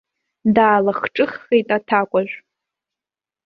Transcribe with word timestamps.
Даалахҿыххеит 0.55 1.67
аҭакәажә. 1.77 2.35